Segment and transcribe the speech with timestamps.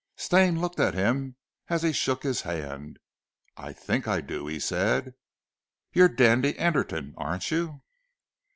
[0.15, 1.35] Stane looked at him
[1.67, 2.97] as he shook his hand.
[3.55, 5.13] "I think I do," he said.
[5.93, 7.83] "Your Dandy Anderton, aren't you?"